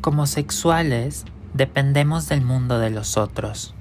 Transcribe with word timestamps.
Como 0.00 0.26
sexuales, 0.26 1.26
dependemos 1.52 2.26
del 2.26 2.40
mundo 2.40 2.78
de 2.78 2.88
los 2.88 3.18
otros. 3.18 3.74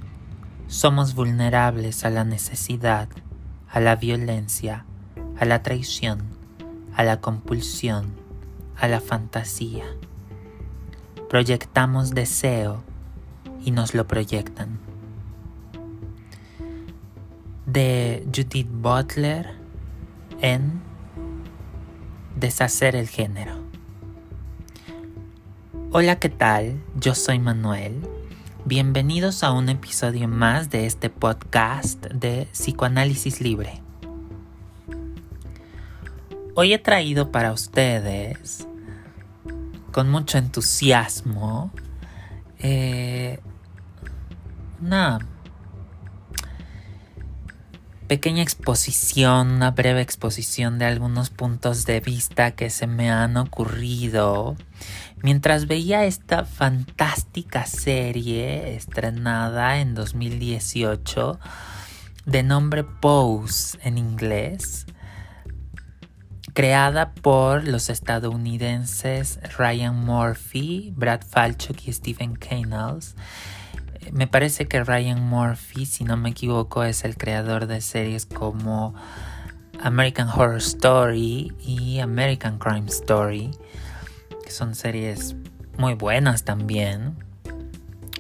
Somos 0.68 1.16
vulnerables 1.16 2.04
a 2.04 2.10
la 2.10 2.26
necesidad, 2.26 3.08
a 3.70 3.80
la 3.80 3.96
violencia, 3.96 4.86
a 5.40 5.46
la 5.46 5.64
traición, 5.64 6.24
a 6.94 7.06
la 7.06 7.22
compulsión, 7.22 8.16
a 8.78 8.90
la 8.90 9.00
fantasía. 9.00 9.86
Proyectamos 11.30 12.12
deseo 12.12 12.84
y 13.64 13.72
nos 13.72 13.94
lo 13.94 14.06
proyectan. 14.06 14.78
De 17.66 18.28
Judith 18.36 18.70
Butler 18.70 19.56
en 20.42 20.82
Deshacer 22.36 22.98
el 22.98 23.08
género. 23.08 23.59
Hola, 25.92 26.20
¿qué 26.20 26.30
tal? 26.30 26.80
Yo 27.00 27.16
soy 27.16 27.40
Manuel. 27.40 28.08
Bienvenidos 28.64 29.44
a 29.44 29.52
un 29.52 29.70
episodio 29.70 30.28
más 30.28 30.70
de 30.70 30.86
este 30.86 31.10
podcast 31.10 32.06
de 32.06 32.48
Psicoanálisis 32.52 33.42
Libre. 33.42 33.82
Hoy 36.54 36.74
he 36.74 36.78
traído 36.78 37.32
para 37.32 37.52
ustedes, 37.52 38.68
con 39.92 40.12
mucho 40.12 40.38
entusiasmo, 40.38 41.72
eh, 42.60 43.40
una 44.80 45.18
pequeña 48.10 48.42
exposición, 48.42 49.52
una 49.52 49.72
breve 49.72 50.02
exposición 50.02 50.78
de 50.80 50.86
algunos 50.86 51.30
puntos 51.30 51.86
de 51.86 52.00
vista 52.00 52.52
que 52.52 52.72
se 52.72 52.88
me 52.88 53.10
han 53.12 53.38
ocurrido 53.38 54.56
mientras 55.24 55.68
veía 55.68 56.06
esta 56.06 56.46
fantástica 56.46 57.66
serie 57.66 58.76
estrenada 58.76 59.80
en 59.80 59.96
2018 59.96 61.40
de 62.26 62.44
nombre 62.44 62.84
Pose 62.84 63.78
en 63.84 63.98
inglés, 63.98 64.86
creada 66.54 67.14
por 67.14 67.68
los 67.68 67.90
estadounidenses 67.90 69.40
Ryan 69.58 69.96
Murphy, 69.96 70.94
Brad 70.96 71.22
Falchuk 71.22 71.88
y 71.88 71.94
Stephen 71.94 72.36
Canals 72.36 73.16
me 74.12 74.28
parece 74.28 74.68
que 74.68 74.84
Ryan 74.84 75.22
Murphy, 75.22 75.86
si 75.86 76.04
no 76.04 76.18
me 76.18 76.30
equivoco, 76.30 76.84
es 76.84 77.04
el 77.04 77.18
creador 77.18 77.68
de 77.68 77.82
series 77.82 78.26
como 78.26 78.96
American 79.82 80.30
Horror 80.30 80.58
Story 80.58 81.54
y 81.60 82.00
American 82.00 82.58
Crime 82.58 82.88
Story, 82.88 83.52
que 84.50 84.56
son 84.56 84.74
series 84.74 85.36
muy 85.78 85.94
buenas 85.94 86.44
también. 86.44 87.24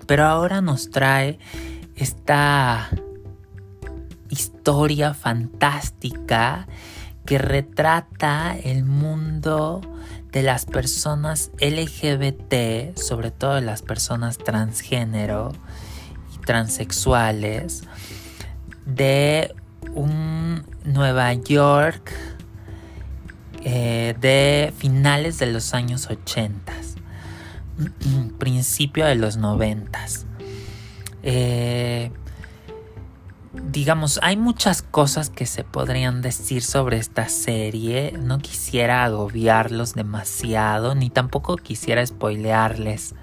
Pero 0.05 0.25
ahora 0.27 0.61
nos 0.61 0.91
trae 0.91 1.39
esta 1.95 2.87
historia 4.29 5.15
fantástica 5.15 6.67
que 7.25 7.39
retrata 7.39 8.55
el 8.63 8.85
mundo 8.85 9.81
de 10.31 10.43
las 10.43 10.67
personas 10.67 11.49
LGBT, 11.59 12.95
sobre 12.95 13.31
todo 13.31 13.55
de 13.55 13.61
las 13.61 13.81
personas 13.81 14.37
transgénero 14.37 15.51
y 16.35 16.45
transexuales, 16.45 17.85
de 18.85 19.55
un 19.95 20.63
Nueva 20.85 21.33
York 21.33 22.13
eh, 23.63 24.15
de 24.19 24.73
finales 24.77 25.37
de 25.39 25.47
los 25.47 25.73
años 25.73 26.07
80, 26.09 26.73
principio 28.39 29.05
de 29.05 29.15
los 29.15 29.37
90. 29.37 29.99
Eh, 31.23 32.11
digamos, 33.53 34.19
hay 34.23 34.37
muchas 34.37 34.81
cosas 34.81 35.29
que 35.29 35.45
se 35.45 35.63
podrían 35.63 36.21
decir 36.21 36.63
sobre 36.63 36.97
esta 36.97 37.29
serie. 37.29 38.13
No 38.17 38.39
quisiera 38.39 39.03
agobiarlos 39.03 39.93
demasiado, 39.93 40.95
ni 40.95 41.09
tampoco 41.09 41.57
quisiera 41.57 42.05
spoilearles, 42.05 43.15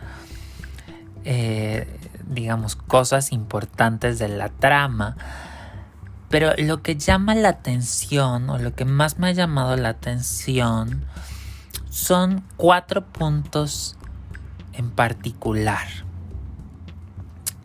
eh, 1.25 1.87
digamos, 2.27 2.77
cosas 2.77 3.33
importantes 3.33 4.19
de 4.19 4.29
la 4.29 4.49
trama. 4.49 5.17
Pero 6.29 6.53
lo 6.59 6.83
que 6.83 6.97
llama 6.97 7.35
la 7.35 7.51
atención, 7.51 8.51
o 8.51 8.59
lo 8.59 8.75
que 8.75 8.85
más 8.85 9.19
me 9.19 9.29
ha 9.29 9.33
llamado 9.33 9.77
la 9.77 9.91
atención, 9.91 11.05
son 11.91 12.45
cuatro 12.57 13.07
puntos 13.07 13.97
en 14.73 14.91
particular. 14.91 15.87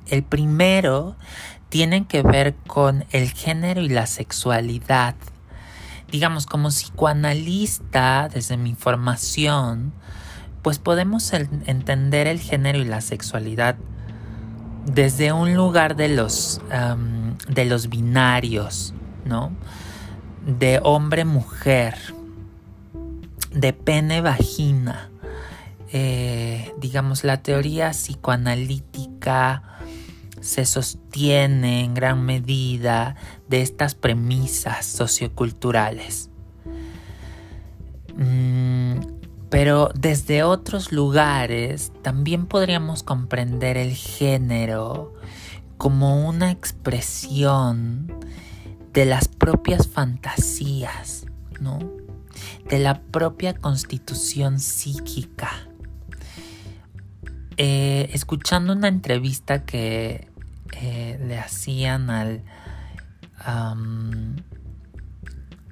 El 0.07 0.23
primero 0.23 1.15
tienen 1.69 2.05
que 2.05 2.21
ver 2.21 2.55
con 2.67 3.05
el 3.11 3.31
género 3.31 3.81
y 3.81 3.89
la 3.89 4.05
sexualidad. 4.05 5.15
Digamos, 6.11 6.45
como 6.45 6.69
psicoanalista, 6.69 8.27
desde 8.27 8.57
mi 8.57 8.75
formación, 8.75 9.93
pues 10.61 10.79
podemos 10.79 11.31
entender 11.33 12.27
el 12.27 12.39
género 12.39 12.77
y 12.79 12.85
la 12.85 13.01
sexualidad 13.01 13.77
desde 14.85 15.31
un 15.31 15.53
lugar 15.53 15.95
de 15.95 16.09
los, 16.09 16.61
de 17.47 17.65
los 17.65 17.89
binarios, 17.89 18.93
¿no? 19.25 19.51
De 20.45 20.79
hombre-mujer, 20.83 21.95
de 23.51 23.73
pene-vagina. 23.73 25.09
Eh, 25.93 26.73
digamos, 26.77 27.23
la 27.23 27.43
teoría 27.43 27.91
psicoanalítica 27.91 29.63
se 30.39 30.65
sostiene 30.65 31.83
en 31.83 31.93
gran 31.93 32.25
medida 32.25 33.15
de 33.47 33.61
estas 33.61 33.93
premisas 33.93 34.85
socioculturales. 34.85 36.29
Mm, 38.15 38.99
pero 39.51 39.91
desde 39.93 40.43
otros 40.43 40.93
lugares 40.93 41.91
también 42.01 42.47
podríamos 42.47 43.03
comprender 43.03 43.75
el 43.75 43.93
género 43.93 45.13
como 45.77 46.25
una 46.25 46.51
expresión 46.51 48.07
de 48.93 49.03
las 49.03 49.27
propias 49.27 49.89
fantasías, 49.89 51.25
¿no? 51.59 51.79
De 52.69 52.79
la 52.79 53.01
propia 53.01 53.53
constitución 53.53 54.57
psíquica. 54.57 55.51
Eh, 57.57 58.09
escuchando 58.13 58.71
una 58.71 58.87
entrevista 58.87 59.65
que 59.65 60.29
eh, 60.81 61.19
le 61.27 61.37
hacían 61.37 62.09
al, 62.09 62.41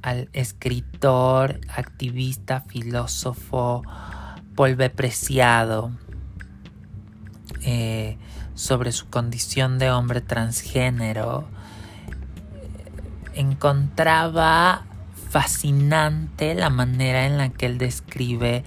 al 0.01 0.29
escritor, 0.33 1.59
activista, 1.75 2.61
filósofo 2.61 3.83
Paul 4.55 4.75
Preciado 4.91 5.91
eh, 7.61 8.17
sobre 8.55 8.91
su 8.91 9.09
condición 9.09 9.79
de 9.79 9.91
hombre 9.91 10.21
transgénero, 10.21 11.47
encontraba 13.33 14.85
fascinante 15.29 16.55
la 16.55 16.69
manera 16.69 17.25
en 17.25 17.37
la 17.37 17.49
que 17.49 17.67
él 17.67 17.77
describe 17.77 18.63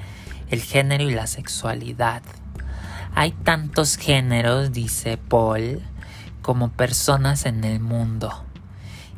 el 0.50 0.62
género 0.62 1.04
y 1.04 1.14
la 1.14 1.26
sexualidad. 1.26 2.22
Hay 3.14 3.32
tantos 3.32 3.96
géneros, 3.96 4.72
dice 4.72 5.18
Paul, 5.18 5.82
como 6.40 6.70
personas 6.70 7.44
en 7.46 7.64
el 7.64 7.80
mundo. 7.80 8.44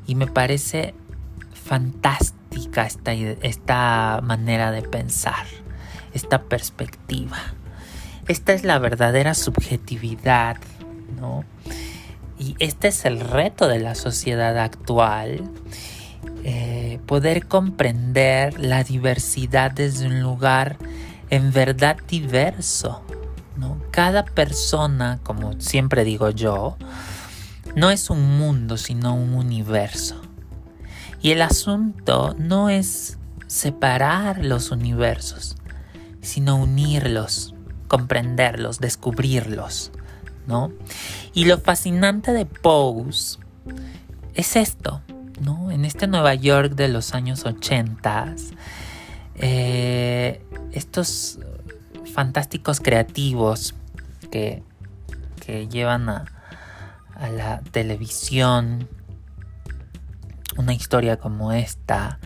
Y 0.07 0.17
me 0.17 0.27
parece 0.27 0.95
fantástica 1.65 2.85
esta, 2.85 3.13
esta 3.13 4.21
manera 4.23 4.71
de 4.71 4.83
pensar, 4.83 5.47
esta 6.13 6.43
perspectiva. 6.43 7.39
Esta 8.29 8.53
es 8.53 8.65
la 8.65 8.79
verdadera 8.79 9.35
subjetividad, 9.35 10.59
¿no? 11.19 11.45
Y 12.39 12.55
este 12.59 12.89
es 12.89 13.05
el 13.05 13.21
reto 13.21 13.69
de 13.69 13.79
la 13.79 13.95
sociedad 13.95 14.59
actual, 14.59 15.51
eh, 16.43 17.01
poder 17.07 17.47
comprender 17.47 18.61
la 18.61 18.85
diversidad 18.85 19.71
desde 19.71 20.07
un 20.07 20.21
lugar 20.21 20.77
en 21.31 21.53
verdad 21.53 21.97
diverso, 22.09 23.03
¿no? 23.57 23.81
Cada 23.91 24.25
persona, 24.25 25.21
como 25.23 25.61
siempre 25.61 26.05
digo 26.05 26.31
yo, 26.31 26.77
no 27.75 27.91
es 27.91 28.11
un 28.11 28.39
mundo, 28.39 28.77
sino 28.77 29.15
un 29.15 29.35
universo. 29.35 30.24
Y 31.25 31.31
el 31.31 31.41
asunto 31.41 32.37
no 32.37 32.69
es 32.69 33.17
separar 33.47 34.45
los 34.45 34.71
universos, 34.71 35.57
sino 36.21 36.57
unirlos, 36.57 37.55
comprenderlos, 37.89 38.79
descubrirlos, 38.79 39.91
¿no? 40.47 40.71
Y 41.33 41.47
lo 41.47 41.57
fascinante 41.57 42.33
de 42.33 42.45
Pose 42.45 43.39
es 44.35 44.55
esto, 44.55 45.01
¿no? 45.41 45.71
En 45.71 45.87
este 45.87 46.07
Nueva 46.09 46.35
York 46.35 46.75
de 46.75 46.89
los 46.89 47.15
años 47.15 47.47
80, 47.47 48.35
eh, 49.37 50.45
estos 50.73 51.39
fantásticos 52.13 52.81
creativos 52.81 53.75
que, 54.31 54.63
que 55.41 55.69
llevan 55.69 56.11
a, 56.11 56.27
a 57.15 57.31
la 57.31 57.61
televisión 57.63 58.91
una 60.57 60.75
historia 60.75 61.19
como 61.19 61.53
esta, 61.53 62.19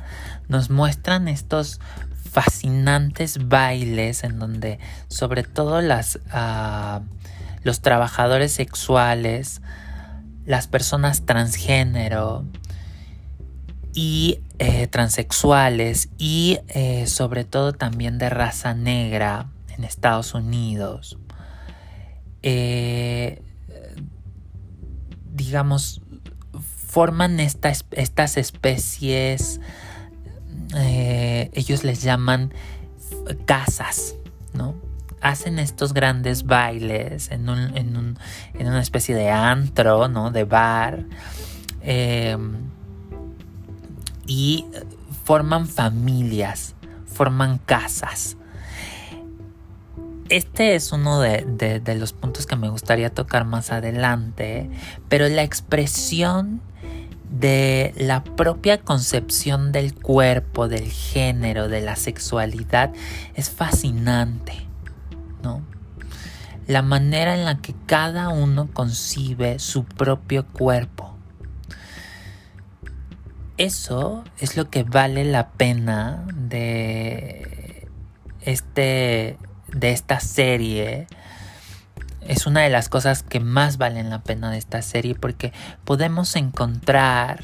nos 0.48 0.70
muestran 0.70 1.28
estos 1.28 1.80
fascinantes 2.30 3.48
bailes 3.48 4.22
en 4.24 4.38
donde 4.38 4.78
sobre 5.08 5.42
todo 5.42 5.80
uh, 5.80 7.00
los 7.62 7.80
trabajadores 7.80 8.52
sexuales, 8.52 9.62
las 10.44 10.66
personas 10.66 11.26
transgénero 11.26 12.44
y 13.94 14.40
eh, 14.58 14.86
transexuales 14.86 16.08
y 16.18 16.58
eh, 16.68 17.06
sobre 17.06 17.44
todo 17.44 17.72
también 17.72 18.18
de 18.18 18.30
raza 18.30 18.74
negra 18.74 19.50
en 19.76 19.84
Estados 19.84 20.34
Unidos, 20.34 21.18
eh, 22.42 23.42
digamos, 25.32 26.02
forman 26.88 27.38
estas 27.38 28.36
especies, 28.36 29.60
eh, 30.74 31.50
ellos 31.52 31.84
les 31.84 32.02
llaman 32.02 32.52
casas, 33.44 34.14
¿no? 34.54 34.74
Hacen 35.20 35.58
estos 35.58 35.92
grandes 35.92 36.44
bailes 36.44 37.30
en, 37.30 37.48
una 37.48 38.80
especie 38.80 39.14
de 39.14 39.30
antro, 39.30 40.08
¿no? 40.08 40.30
De 40.30 40.44
bar. 40.44 41.04
Em, 41.82 42.56
y 44.26 44.64
forman 45.24 45.66
familias, 45.66 46.74
forman 47.06 47.58
casas. 47.58 48.36
Este 50.30 50.74
es 50.74 50.92
uno 50.92 51.20
de, 51.20 51.44
de, 51.82 51.94
los 51.96 52.12
puntos 52.12 52.46
que 52.46 52.56
me 52.56 52.68
gustaría 52.68 53.10
tocar 53.10 53.44
más 53.44 53.72
adelante, 53.72 54.70
pero 55.08 55.26
la 55.28 55.42
expresión 55.42 56.60
de 57.30 57.92
la 57.96 58.24
propia 58.24 58.78
concepción 58.78 59.72
del 59.72 59.94
cuerpo, 59.94 60.68
del 60.68 60.90
género, 60.90 61.68
de 61.68 61.80
la 61.80 61.96
sexualidad 61.96 62.92
es 63.34 63.50
fascinante, 63.50 64.54
¿no? 65.42 65.62
La 66.66 66.82
manera 66.82 67.34
en 67.34 67.44
la 67.44 67.58
que 67.58 67.74
cada 67.86 68.28
uno 68.28 68.68
concibe 68.72 69.58
su 69.58 69.84
propio 69.84 70.46
cuerpo. 70.46 71.16
Eso 73.56 74.24
es 74.38 74.56
lo 74.56 74.70
que 74.70 74.82
vale 74.82 75.24
la 75.24 75.50
pena 75.50 76.24
de 76.34 77.88
este 78.40 79.38
de 79.72 79.90
esta 79.90 80.20
serie 80.20 81.06
es 82.28 82.46
una 82.46 82.60
de 82.60 82.68
las 82.68 82.90
cosas 82.90 83.22
que 83.22 83.40
más 83.40 83.78
valen 83.78 84.10
la 84.10 84.22
pena 84.22 84.50
de 84.50 84.58
esta 84.58 84.82
serie 84.82 85.14
porque 85.14 85.52
podemos 85.84 86.36
encontrar 86.36 87.42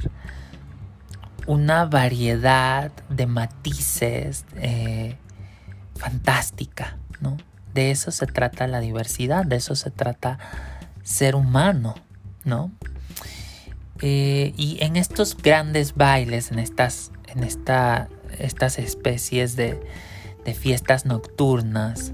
una 1.47 1.87
variedad 1.87 2.93
de 3.09 3.27
matices 3.27 4.45
eh, 4.57 5.17
fantástica, 5.97 6.99
¿no? 7.21 7.39
De 7.73 7.91
eso 7.91 8.11
se 8.11 8.27
trata 8.27 8.67
la 8.67 8.81
diversidad, 8.81 9.47
de 9.47 9.57
eso 9.57 9.75
se 9.75 9.91
trata 9.91 10.39
ser 11.03 11.35
humano, 11.35 11.95
¿no? 12.45 12.71
Eh, 14.03 14.53
y 14.57 14.77
en 14.83 14.97
estos 14.97 15.35
grandes 15.35 15.95
bailes, 15.95 16.53
en 16.53 16.59
estas, 16.59 17.11
en 17.29 17.43
esta, 17.43 18.09
estas 18.39 18.79
especies 18.79 19.57
de, 19.57 19.81
de 20.45 20.55
fiestas 20.55 21.07
nocturnas, 21.07 22.13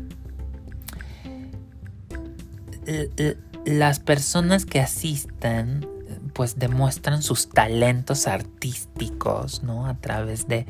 las 3.64 4.00
personas 4.00 4.66
que 4.66 4.80
asisten 4.80 5.86
pues 6.32 6.58
demuestran 6.58 7.22
sus 7.22 7.48
talentos 7.48 8.26
artísticos, 8.26 9.62
¿no? 9.62 9.86
A 9.86 9.94
través 9.94 10.48
de, 10.48 10.66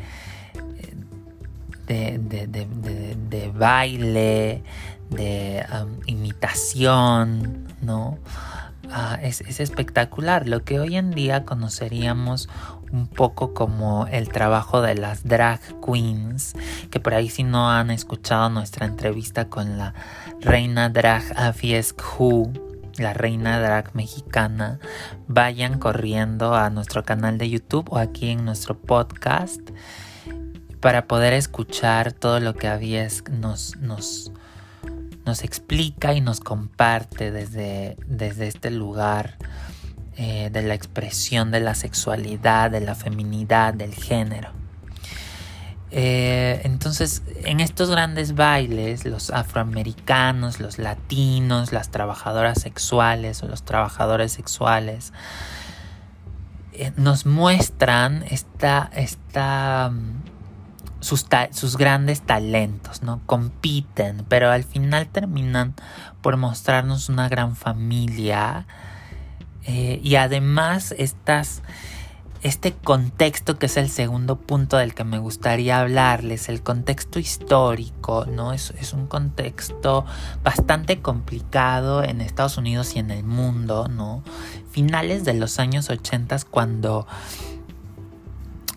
de, 1.87 3.53
baile, 3.55 4.63
de 5.11 5.67
imitación, 6.07 7.69
¿no? 7.83 8.19
Ah, 8.91 9.19
es, 9.23 9.41
es, 9.43 9.61
espectacular. 9.61 10.49
Lo 10.49 10.65
que 10.65 10.81
hoy 10.81 10.97
en 10.97 11.13
día 11.13 11.45
conoceríamos 11.45 12.49
un 12.93 13.07
poco 13.07 13.55
como 13.55 14.07
el 14.07 14.29
trabajo 14.29 14.83
de 14.83 14.95
las 14.95 15.25
drag 15.27 15.61
queens, 15.85 16.55
que 16.91 17.01
por 17.01 17.15
ahí 17.15 17.29
si 17.29 17.43
no 17.43 17.71
han 17.71 17.91
escuchado 17.91 18.51
nuestra 18.51 18.87
entrevista 18.87 19.49
con 19.49 19.79
la 19.79 19.95
reina 20.41 20.89
drag 20.89 21.23
Afiesk 21.37 22.01
Who, 22.19 22.53
la 22.99 23.13
reina 23.13 23.61
drag 23.61 23.95
mexicana, 23.95 24.79
vayan 25.29 25.79
corriendo 25.79 26.55
a 26.55 26.71
nuestro 26.71 27.05
canal 27.05 27.39
de 27.39 27.49
YouTube 27.49 27.89
o 27.91 27.99
aquí 27.99 28.31
en 28.31 28.45
nuestro 28.45 28.77
podcast 28.77 29.61
para 30.81 31.07
poder 31.07 31.35
escuchar 31.35 32.13
todo 32.13 32.41
lo 32.41 32.55
que 32.55 32.67
Aviesk 32.67 33.29
nos, 33.29 33.77
nos, 33.77 34.33
nos 35.27 35.45
explica 35.45 36.15
y 36.15 36.21
nos 36.21 36.41
comparte 36.41 37.31
desde, 37.31 37.97
desde 38.07 38.49
este 38.49 38.71
lugar 38.71 39.37
eh, 40.23 40.51
de 40.53 40.61
la 40.61 40.75
expresión 40.75 41.51
de 41.51 41.61
la 41.61 41.75
sexualidad, 41.75 42.71
de 42.71 42.83
la 42.83 42.95
feminidad, 42.95 43.73
del 43.73 43.95
género. 43.95 44.51
Eh, 45.91 46.61
entonces, 46.65 47.23
en 47.45 47.61
estos 47.61 47.89
grandes 47.89 48.35
bailes, 48.35 49.07
los 49.07 49.31
afroamericanos, 49.31 50.61
los 50.61 50.79
latinos, 50.79 51.73
las 51.73 51.91
trabajadoras 51.91 52.61
sexuales 52.61 53.43
o 53.43 53.49
los 53.49 53.63
trabajadores 53.63 54.31
sexuales, 54.33 55.15
eh, 56.75 56.93
nos 56.97 57.25
muestran 57.25 58.23
esta, 58.29 58.91
esta, 58.95 59.89
mm, 59.91 60.23
sus, 61.01 61.25
sus, 61.53 61.79
grandes 61.79 62.21
talentos, 62.21 63.03
¿no? 63.03 63.23
Compiten, 63.25 64.27
pero 64.29 64.51
al 64.51 64.65
final 64.65 65.09
terminan 65.09 65.73
por 66.21 66.37
mostrarnos 66.37 67.09
una 67.09 67.31
gran 67.31 67.57
familia 67.57 68.67
eh, 69.65 70.01
y 70.03 70.15
además 70.17 70.95
este 72.43 72.73
contexto 72.73 73.59
que 73.59 73.67
es 73.67 73.77
el 73.77 73.91
segundo 73.91 74.37
punto 74.37 74.79
del 74.79 74.95
que 74.95 75.05
me 75.05 75.19
gustaría 75.19 75.81
hablarles, 75.81 76.49
el 76.49 76.63
contexto 76.63 77.19
histórico, 77.19 78.25
¿no? 78.27 78.53
Es, 78.53 78.73
es 78.81 78.93
un 78.95 79.07
contexto 79.07 80.07
bastante 80.43 81.01
complicado 81.01 82.03
en 82.03 82.21
Estados 82.21 82.57
Unidos 82.57 82.97
y 82.97 83.01
en 83.01 83.11
el 83.11 83.25
mundo, 83.25 83.89
¿no? 83.89 84.23
Finales 84.71 85.25
de 85.25 85.35
los 85.35 85.59
años 85.59 85.91
80 85.91 86.39
cuando 86.51 87.07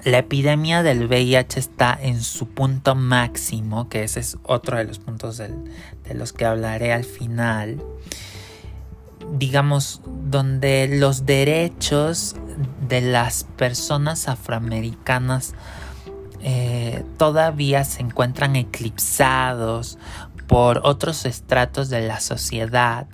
la 0.04 0.18
epidemia 0.18 0.84
del 0.84 1.06
VIH 1.08 1.60
está 1.60 1.98
en 2.02 2.22
su 2.22 2.50
punto 2.50 2.94
máximo, 2.94 3.88
que 3.88 4.04
ese 4.04 4.20
es 4.20 4.38
otro 4.44 4.78
de 4.78 4.84
los 4.84 5.00
puntos 5.00 5.38
de 5.38 5.54
los 6.14 6.34
que 6.34 6.46
hablaré 6.46 6.92
al 6.92 7.06
final 7.06 7.82
digamos, 9.32 10.02
donde 10.06 10.88
los 10.88 11.26
derechos 11.26 12.36
de 12.88 13.02
las 13.02 13.44
personas 13.44 14.28
afroamericanas 14.28 15.54
eh, 16.42 17.06
todavía 17.18 17.84
se 17.84 18.02
encuentran 18.02 18.56
eclipsados 18.56 19.98
por 20.48 20.82
otros 20.84 21.26
estratos 21.26 21.90
de 21.90 22.06
la 22.06 22.20
sociedad, 22.20 23.08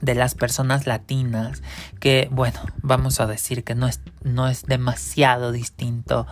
de 0.00 0.14
las 0.14 0.34
personas 0.34 0.86
latinas, 0.86 1.62
que 2.00 2.28
bueno, 2.32 2.60
vamos 2.82 3.20
a 3.20 3.26
decir 3.26 3.64
que 3.64 3.74
no 3.74 3.86
es, 3.86 4.00
no 4.22 4.48
es 4.48 4.64
demasiado 4.64 5.52
distinto 5.52 6.26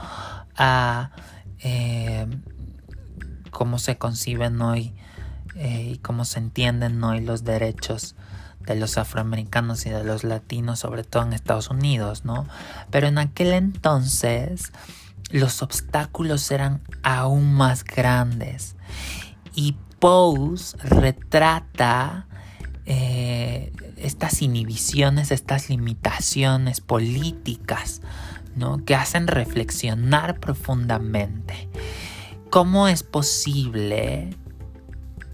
a 0.57 1.11
eh, 1.61 2.27
cómo 3.51 3.79
se 3.79 3.97
conciben 3.97 4.61
hoy 4.61 4.95
eh, 5.55 5.93
y 5.95 5.99
cómo 5.99 6.25
se 6.25 6.41
entienden 6.41 7.03
hoy 7.05 7.21
los 7.21 7.45
derechos 7.45 8.17
de 8.67 8.77
los 8.77 8.99
afroamericanos 8.99 9.87
y 9.87 9.91
de 9.91 10.05
los 10.05 10.25
latinos, 10.25 10.81
sobre 10.81 11.05
todo 11.05 11.23
en 11.25 11.33
Estados 11.33 11.71
Unidos, 11.71 12.25
¿no? 12.25 12.47
Pero 12.91 13.07
en 13.07 13.19
aquel 13.19 13.53
entonces 13.53 14.73
los 15.31 15.63
obstáculos 15.63 16.51
eran 16.51 16.81
aún 17.03 17.55
más 17.55 17.85
grandes. 17.85 18.77
Y 19.55 19.77
Pose 19.99 20.77
retrata 20.83 22.27
eh, 22.85 23.73
estas 23.97 24.43
inhibiciones, 24.43 25.31
estas 25.31 25.71
limitaciones 25.71 26.81
políticas, 26.81 28.03
¿no? 28.55 28.85
Que 28.85 28.95
hacen 28.95 29.27
reflexionar 29.27 30.41
profundamente. 30.41 31.69
¿Cómo 32.51 32.87
es 32.87 33.03
posible 33.03 34.37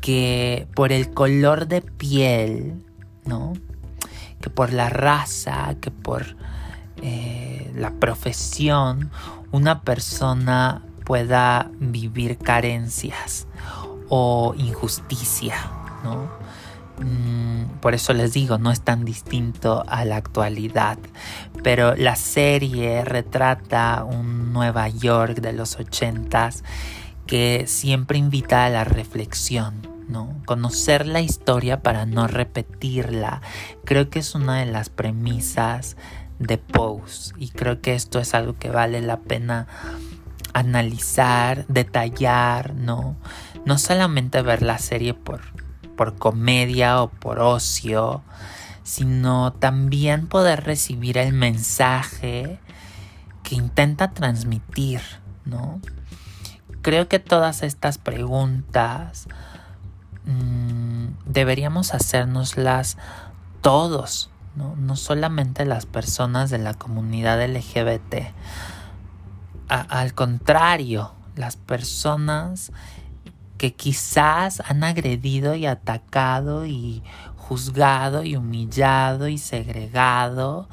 que 0.01 0.69
por 0.75 0.93
el 0.93 1.11
color 1.11 1.67
de 1.67 1.83
piel 1.83 2.85
¿no? 3.25 3.53
Que 4.41 4.51
por 4.51 4.73
la 4.73 4.89
raza, 4.89 5.75
que 5.81 5.91
por 5.91 6.37
eh, 7.03 7.71
la 7.75 7.93
profesión, 7.93 9.11
una 9.53 9.83
persona 9.83 10.83
pueda 11.05 11.71
vivir 11.79 12.39
carencias 12.39 13.47
o 14.09 14.55
injusticia, 14.57 15.57
¿no? 16.05 16.29
Mm, 17.01 17.79
por 17.81 17.95
eso 17.95 18.13
les 18.13 18.33
digo, 18.35 18.59
no 18.59 18.71
es 18.71 18.83
tan 18.83 19.05
distinto 19.05 19.85
a 19.89 20.05
la 20.05 20.17
actualidad. 20.17 20.99
Pero 21.63 21.95
la 21.97 22.17
serie 22.17 23.05
retrata 23.05 24.05
un 24.05 24.53
Nueva 24.53 24.89
York 24.89 25.41
de 25.41 25.53
los 25.53 25.77
ochentas 25.79 26.63
que 27.27 27.65
siempre 27.67 28.19
invita 28.19 28.65
a 28.67 28.71
la 28.71 28.85
reflexión, 28.85 29.81
¿no? 30.11 30.43
Conocer 30.45 31.07
la 31.07 31.21
historia 31.21 31.83
para 31.83 32.07
no 32.07 32.27
repetirla. 32.27 33.41
Creo 33.85 34.11
que 34.11 34.19
es 34.19 34.35
una 34.35 34.59
de 34.59 34.67
las 34.67 34.89
premisas 34.89 35.97
de 36.39 36.59
Pose 36.59 37.33
y 37.39 37.49
creo 37.51 37.81
que 37.81 37.95
esto 37.95 38.19
es 38.19 38.35
algo 38.35 38.57
que 38.59 38.71
vale 38.71 39.01
la 39.01 39.19
pena 39.19 39.67
analizar, 40.53 41.67
detallar, 41.69 42.75
¿no? 42.75 43.17
No 43.65 43.79
solamente 43.79 44.43
ver 44.43 44.63
la 44.63 44.79
serie 44.79 45.15
por, 45.15 45.41
por 45.97 46.17
comedia 46.17 47.03
o 47.03 47.09
por 47.09 47.41
ocio, 47.41 48.23
sino 48.83 49.53
también 49.53 50.27
poder 50.27 50.65
recibir 50.65 51.19
el 51.19 51.33
mensaje 51.33 52.59
que 53.43 53.55
intenta 53.55 54.13
transmitir, 54.13 55.01
¿no? 55.45 55.81
Creo 56.83 57.09
que 57.09 57.19
todas 57.19 57.63
estas 57.63 57.99
preguntas 57.99 59.29
mmm, 60.25 61.07
deberíamos 61.27 61.95
hacérnoslas 61.95 62.97
todos, 63.61 64.31
¿no? 64.57 64.75
no 64.77 64.97
solamente 64.97 65.65
las 65.65 65.87
personas 65.87 66.51
de 66.51 66.59
la 66.59 66.75
comunidad 66.75 67.45
LGBT. 67.45 68.33
Al 69.69 70.15
contrario, 70.15 71.13
las 71.37 71.57
personas 71.57 72.73
que 73.57 73.75
quizás 73.75 74.63
han 74.67 74.83
agredido 74.83 75.55
y 75.55 75.67
atacado 75.67 76.67
y 76.67 77.03
juzgado 77.37 78.25
y 78.25 78.37
humillado 78.37 79.29
y 79.29 79.39
segregado 79.39 80.69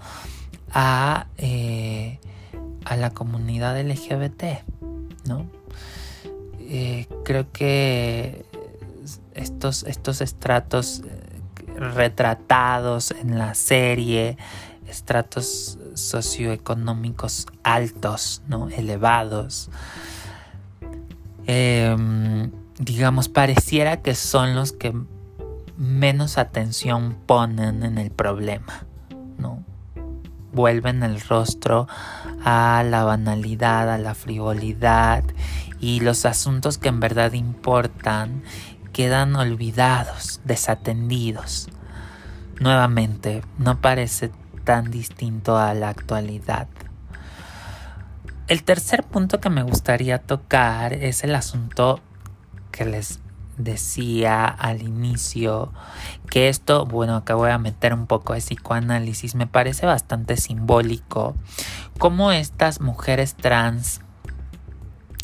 a, 0.71 1.27
eh, 1.37 2.19
a 2.85 2.95
la 2.95 3.11
comunidad 3.11 3.79
LGBT, 3.81 4.63
¿no? 5.25 5.47
Eh, 6.59 7.07
creo 7.23 7.51
que 7.51 8.45
estos, 9.37 9.83
estos 9.83 10.21
estratos 10.21 11.01
eh, 11.05 11.79
retratados 11.79 13.11
en 13.11 13.37
la 13.37 13.53
serie, 13.53 14.37
estratos 14.87 15.77
socioeconómicos 15.93 17.47
altos, 17.63 18.41
¿no? 18.47 18.69
elevados, 18.69 19.69
em, 21.45 22.51
digamos, 22.79 23.29
pareciera 23.29 24.01
que 24.01 24.15
son 24.15 24.55
los 24.55 24.71
que 24.71 24.93
menos 25.77 26.37
atención 26.37 27.15
ponen 27.25 27.83
en 27.83 27.97
el 27.97 28.09
problema, 28.11 28.85
¿no? 29.37 29.63
Vuelven 30.51 31.03
el 31.03 31.21
rostro 31.21 31.87
a 32.43 32.83
la 32.83 33.03
banalidad, 33.03 33.93
a 33.93 33.97
la 33.97 34.15
frivolidad 34.15 35.23
y 35.79 35.99
los 35.99 36.25
asuntos 36.25 36.77
que 36.79 36.89
en 36.89 36.99
verdad 36.99 37.33
importan 37.33 38.41
quedan 38.97 39.35
olvidados, 39.35 40.41
desatendidos. 40.43 41.69
Nuevamente, 42.59 43.43
no 43.59 43.79
parece 43.79 44.31
tan 44.63 44.89
distinto 44.89 45.55
a 45.55 45.75
la 45.75 45.89
actualidad. 45.89 46.67
El 48.47 48.63
tercer 48.63 49.03
punto 49.03 49.39
que 49.39 49.51
me 49.51 49.61
gustaría 49.61 50.17
tocar 50.17 50.93
es 50.93 51.23
el 51.23 51.35
asunto 51.35 51.99
que 52.71 52.85
les 52.85 53.19
decía 53.59 54.45
al 54.45 54.81
inicio 54.81 55.71
que 56.31 56.49
esto, 56.49 56.87
bueno, 56.87 57.17
acá 57.17 57.35
voy 57.35 57.51
a 57.51 57.59
meter 57.59 57.93
un 57.93 58.07
poco 58.07 58.33
de 58.33 58.39
psicoanálisis, 58.39 59.35
me 59.35 59.45
parece 59.45 59.85
bastante 59.85 60.37
simbólico 60.37 61.35
cómo 61.99 62.31
estas 62.31 62.81
mujeres 62.81 63.35
trans 63.35 64.01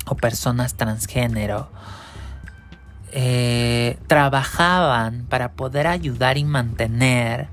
o 0.06 0.14
personas 0.14 0.76
transgénero 0.76 1.72
eh, 3.16 4.00
trabajaban 4.08 5.28
para 5.30 5.52
poder 5.52 5.86
ayudar 5.86 6.40
y 6.40 6.46
mantener 6.46 7.48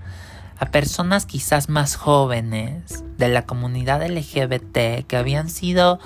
a 0.58 0.66
personas 0.66 1.26
quizás 1.26 1.68
más 1.68 1.96
jóvenes 1.96 3.04
de 3.18 3.28
la 3.28 3.44
comunidad 3.44 4.02
LGBT 4.02 5.06
que 5.06 5.16
habían 5.18 5.50
sido 5.50 6.00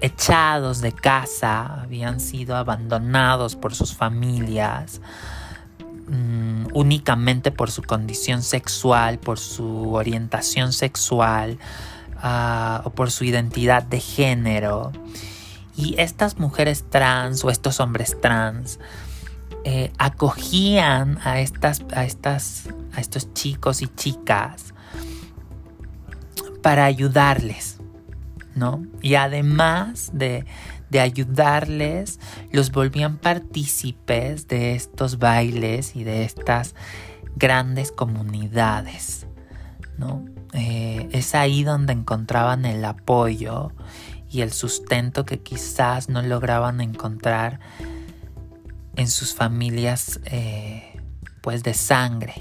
echados 0.00 0.80
de 0.80 0.92
casa, 0.92 1.82
habían 1.82 2.20
sido 2.20 2.56
abandonados 2.56 3.56
por 3.56 3.74
sus 3.74 3.94
familias, 3.94 5.00
mm, 6.08 6.68
únicamente 6.72 7.50
por 7.50 7.70
su 7.70 7.82
condición 7.82 8.42
sexual, 8.42 9.18
por 9.18 9.38
su 9.38 9.92
orientación 9.92 10.72
sexual 10.72 11.58
ah, 12.22 12.82
o 12.84 12.90
por 12.90 13.10
su 13.10 13.24
identidad 13.24 13.82
de 13.82 14.00
género. 14.00 14.92
Y 15.76 15.94
estas 15.98 16.38
mujeres 16.38 16.84
trans 16.90 17.44
o 17.44 17.50
estos 17.50 17.80
hombres 17.80 18.20
trans 18.20 18.78
eh, 19.64 19.92
acogían 19.98 21.18
a, 21.24 21.40
estas, 21.40 21.82
a, 21.94 22.04
estas, 22.04 22.68
a 22.94 23.00
estos 23.00 23.32
chicos 23.32 23.82
y 23.82 23.88
chicas 23.88 24.74
para 26.62 26.84
ayudarles 26.84 27.78
¿no? 28.54 28.84
Y 29.00 29.14
además 29.14 30.10
de, 30.12 30.44
de 30.90 31.00
ayudarles, 31.00 32.20
los 32.50 32.70
volvían 32.70 33.18
partícipes 33.18 34.48
de 34.48 34.74
estos 34.74 35.18
bailes 35.18 35.96
y 35.96 36.04
de 36.04 36.24
estas 36.24 36.74
grandes 37.36 37.92
comunidades, 37.92 39.26
¿no? 39.98 40.24
Eh, 40.52 41.08
es 41.12 41.34
ahí 41.34 41.64
donde 41.64 41.94
encontraban 41.94 42.66
el 42.66 42.84
apoyo 42.84 43.72
y 44.32 44.40
el 44.40 44.52
sustento 44.52 45.24
que 45.24 45.40
quizás 45.40 46.08
no 46.08 46.22
lograban 46.22 46.80
encontrar 46.80 47.60
en 48.96 49.08
sus 49.08 49.34
familias 49.34 50.20
eh, 50.24 51.00
pues 51.42 51.62
de 51.62 51.74
sangre. 51.74 52.34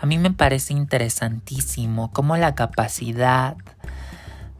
A 0.00 0.06
mí 0.06 0.18
me 0.18 0.32
parece 0.32 0.72
interesantísimo 0.72 2.12
cómo 2.12 2.36
la 2.36 2.56
capacidad 2.56 3.56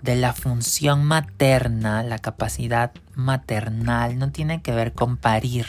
de 0.03 0.17
la 0.17 0.33
función 0.33 1.05
materna, 1.05 2.03
la 2.05 2.19
capacidad 2.19 2.93
maternal, 3.15 4.19
no 4.19 4.31
tiene 4.31 4.63
que 4.63 4.73
ver 4.73 4.93
con 4.93 5.17
parir, 5.17 5.67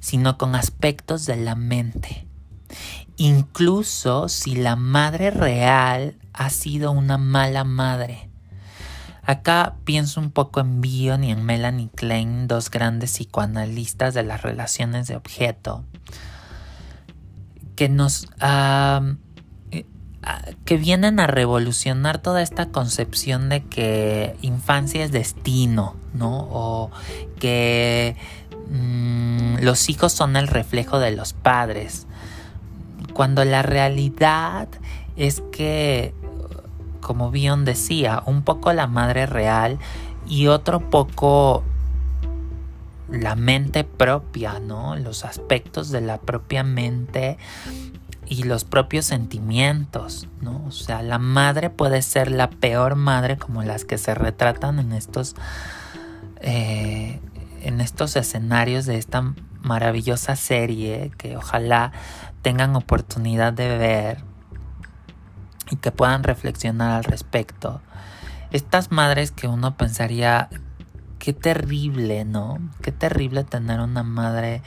sino 0.00 0.36
con 0.36 0.56
aspectos 0.56 1.26
de 1.26 1.36
la 1.36 1.54
mente. 1.54 2.26
Incluso 3.16 4.28
si 4.28 4.56
la 4.56 4.76
madre 4.76 5.30
real 5.30 6.16
ha 6.32 6.50
sido 6.50 6.90
una 6.92 7.18
mala 7.18 7.64
madre. 7.64 8.27
Acá 9.28 9.74
pienso 9.84 10.22
un 10.22 10.30
poco 10.30 10.60
en 10.60 10.80
Bion 10.80 11.22
y 11.22 11.30
en 11.30 11.44
Melanie 11.44 11.90
Klein, 11.94 12.48
dos 12.48 12.70
grandes 12.70 13.12
psicoanalistas 13.12 14.14
de 14.14 14.22
las 14.22 14.40
relaciones 14.40 15.06
de 15.06 15.16
objeto, 15.16 15.84
que 17.76 17.90
nos 17.90 18.26
que 20.64 20.76
vienen 20.78 21.20
a 21.20 21.26
revolucionar 21.26 22.22
toda 22.22 22.40
esta 22.40 22.70
concepción 22.70 23.50
de 23.50 23.64
que 23.64 24.34
infancia 24.40 25.04
es 25.04 25.12
destino, 25.12 25.94
¿no? 26.14 26.48
O 26.50 26.90
que 27.38 28.16
mm, 28.70 29.58
los 29.60 29.90
hijos 29.90 30.14
son 30.14 30.36
el 30.36 30.48
reflejo 30.48 30.98
de 31.00 31.10
los 31.10 31.34
padres. 31.34 32.06
Cuando 33.12 33.44
la 33.44 33.60
realidad 33.60 34.68
es 35.16 35.42
que, 35.52 36.14
como 37.00 37.30
Bion 37.30 37.64
decía, 37.64 38.22
un 38.26 38.42
poco 38.42 38.72
la 38.72 38.86
madre 38.86 39.26
real 39.26 39.78
y 40.26 40.48
otro 40.48 40.80
poco 40.90 41.64
la 43.10 43.34
mente 43.34 43.84
propia, 43.84 44.60
¿no? 44.60 44.96
Los 44.96 45.24
aspectos 45.24 45.90
de 45.90 46.00
la 46.00 46.18
propia 46.18 46.62
mente 46.62 47.38
y 48.26 48.42
los 48.42 48.64
propios 48.64 49.06
sentimientos, 49.06 50.28
¿no? 50.42 50.64
O 50.66 50.70
sea, 50.70 51.02
la 51.02 51.18
madre 51.18 51.70
puede 51.70 52.02
ser 52.02 52.30
la 52.30 52.50
peor 52.50 52.94
madre 52.94 53.38
como 53.38 53.62
las 53.62 53.84
que 53.84 53.96
se 53.96 54.14
retratan 54.14 54.78
en 54.78 54.92
estos, 54.92 55.34
eh, 56.40 57.20
en 57.62 57.80
estos 57.80 58.16
escenarios 58.16 58.84
de 58.84 58.98
esta 58.98 59.34
maravillosa 59.62 60.36
serie 60.36 61.10
que 61.16 61.36
ojalá 61.36 61.92
tengan 62.42 62.76
oportunidad 62.76 63.52
de 63.52 63.78
ver 63.78 64.27
y 65.70 65.76
que 65.76 65.90
puedan 65.90 66.22
reflexionar 66.22 66.92
al 66.92 67.04
respecto. 67.04 67.80
Estas 68.50 68.90
madres 68.90 69.30
que 69.30 69.46
uno 69.46 69.76
pensaría, 69.76 70.48
qué 71.18 71.32
terrible, 71.32 72.24
¿no? 72.24 72.58
Qué 72.82 72.92
terrible 72.92 73.44
tener 73.44 73.80
una 73.80 74.02
madre 74.02 74.62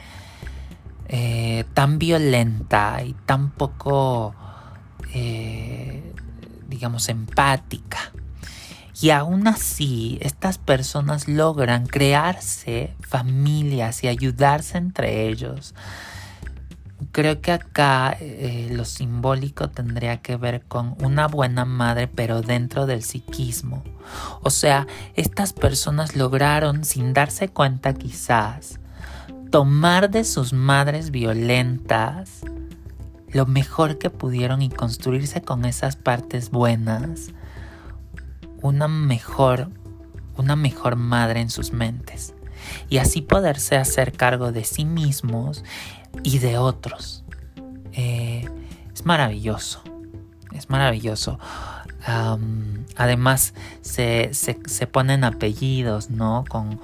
eh, 1.08 1.64
tan 1.74 1.98
violenta 1.98 3.02
y 3.04 3.14
tan 3.26 3.50
poco, 3.50 4.34
eh, 5.12 6.14
digamos, 6.68 7.08
empática. 7.08 7.98
Y 9.00 9.10
aún 9.10 9.48
así, 9.48 10.18
estas 10.22 10.58
personas 10.58 11.26
logran 11.26 11.86
crearse 11.86 12.94
familias 13.00 14.04
y 14.04 14.08
ayudarse 14.08 14.78
entre 14.78 15.28
ellos. 15.28 15.74
Creo 17.12 17.40
que 17.42 17.52
acá 17.52 18.16
eh, 18.20 18.68
lo 18.72 18.84
simbólico 18.86 19.68
tendría 19.68 20.22
que 20.22 20.36
ver 20.36 20.62
con 20.62 20.96
una 21.02 21.28
buena 21.28 21.64
madre, 21.66 22.08
pero 22.08 22.40
dentro 22.40 22.86
del 22.86 23.02
psiquismo. 23.02 23.84
O 24.42 24.50
sea, 24.50 24.86
estas 25.14 25.52
personas 25.52 26.16
lograron, 26.16 26.84
sin 26.84 27.12
darse 27.12 27.48
cuenta 27.48 27.92
quizás, 27.92 28.80
tomar 29.50 30.10
de 30.10 30.24
sus 30.24 30.54
madres 30.54 31.10
violentas 31.10 32.40
lo 33.28 33.46
mejor 33.46 33.98
que 33.98 34.10
pudieron 34.10 34.62
y 34.62 34.68
construirse 34.70 35.42
con 35.42 35.64
esas 35.64 35.96
partes 35.96 36.50
buenas 36.50 37.30
una 38.62 38.88
mejor, 38.88 39.68
una 40.36 40.56
mejor 40.56 40.96
madre 40.96 41.40
en 41.40 41.50
sus 41.50 41.72
mentes 41.72 42.34
y 42.88 42.98
así 42.98 43.20
poderse 43.20 43.76
hacer 43.76 44.12
cargo 44.12 44.52
de 44.52 44.64
sí 44.64 44.84
mismos 44.84 45.64
y 46.22 46.38
de 46.38 46.58
otros. 46.58 47.24
Eh, 47.92 48.48
es 48.92 49.04
maravilloso, 49.04 49.82
es 50.54 50.70
maravilloso. 50.70 51.38
además, 52.96 53.54
se, 53.80 54.30
ponen 54.90 55.24
apellidos, 55.24 56.10
¿no? 56.10 56.44
Con, 56.48 56.80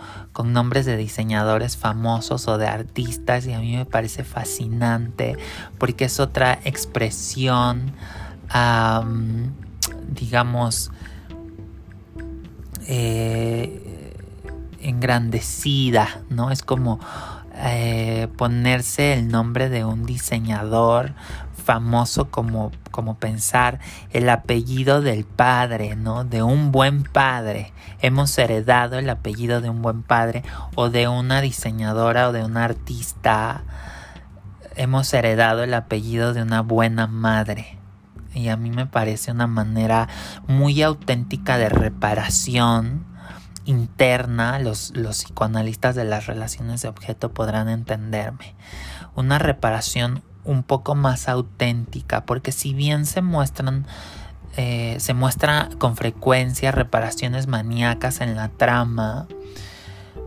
nombres 0.53 0.87
de 0.87 0.97
diseñadores 0.97 1.77
famosos 1.77 2.47
o 2.47 2.59
de 2.59 2.69
artistas 2.69 3.45
y 3.47 3.53
a 3.53 3.59
mí 3.59 3.77
me 3.77 3.85
parece 3.85 4.23
fascinante 4.23 5.37
porque 5.79 6.05
es 6.05 6.21
otra 6.21 6.61
expresión, 6.65 7.93
digamos, 10.15 10.93
eh, 12.87 14.15
engrandecida, 14.81 16.23
¿no? 16.31 16.51
Es 16.51 16.63
como 16.63 17.01
eh, 17.59 18.29
ponerse 18.37 19.13
el 19.13 19.29
nombre 19.29 19.69
de 19.69 19.85
un 19.85 20.07
diseñador 20.07 21.15
famoso 21.65 22.31
como, 22.31 22.71
como 22.91 23.19
pensar 23.19 23.79
el 24.11 24.29
apellido 24.31 25.03
del 25.03 25.25
padre, 25.25 25.97
¿no? 25.97 26.25
De 26.25 26.43
un 26.43 26.73
buen 26.73 27.03
padre. 27.03 27.73
Hemos 28.01 28.39
heredado 28.39 28.99
el 28.99 29.11
apellido 29.11 29.61
de 29.61 29.69
un 29.69 29.83
buen 29.83 30.03
padre 30.03 30.45
o 30.77 30.89
de 30.89 31.09
una 31.09 31.41
diseñadora 31.41 32.29
o 32.29 32.33
de 32.33 32.45
una 32.45 32.65
artista. 32.65 33.65
Hemos 34.77 35.13
heredado 35.13 35.63
el 35.65 35.75
apellido 35.75 36.33
de 36.33 36.43
una 36.43 36.63
buena 36.63 37.07
madre 37.07 37.79
y 38.35 38.49
a 38.49 38.57
mí 38.57 38.71
me 38.71 38.87
parece 38.87 39.33
una 39.33 39.47
manera 39.47 40.09
muy 40.47 40.83
auténtica 40.83 41.59
de 41.59 41.69
reparación 41.69 43.05
interna, 43.69 44.59
los, 44.59 44.97
los 44.97 45.19
psicoanalistas 45.19 45.95
de 45.95 46.05
las 46.05 46.27
relaciones 46.27 46.83
de 46.83 46.89
objeto 46.89 47.33
podrán 47.33 47.69
entenderme. 47.69 48.55
Una 49.15 49.39
reparación 49.39 50.23
un 50.45 50.63
poco 50.63 50.95
más 50.95 51.29
auténtica, 51.29 52.25
porque 52.25 52.53
si 52.53 52.73
bien 52.73 53.05
se 53.05 53.21
muestran 53.21 53.87
eh, 54.57 54.97
se 54.99 55.15
muestra 55.15 55.69
con 55.79 55.97
frecuencia 55.97 56.73
reparaciones 56.73 57.47
maníacas 57.47 58.21
en 58.21 58.35
la 58.35 58.49
trama, 58.49 59.29